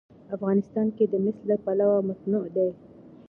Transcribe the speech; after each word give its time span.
افغانستان 0.35 0.85
د 1.11 1.13
مس 1.23 1.37
له 1.49 1.55
پلوه 1.63 1.97
متنوع 2.07 2.45
دی. 2.55 2.69